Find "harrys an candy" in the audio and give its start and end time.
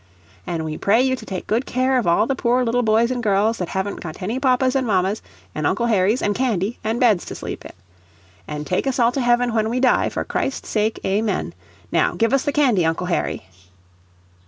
5.85-6.79